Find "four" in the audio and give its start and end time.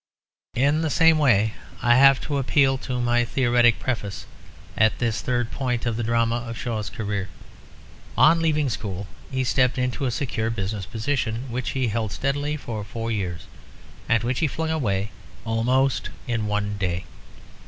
12.83-13.11